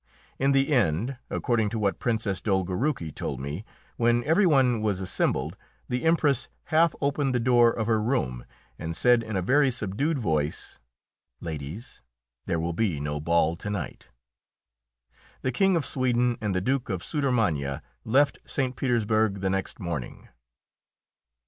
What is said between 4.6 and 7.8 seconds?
was assembled, the Empress half opened the door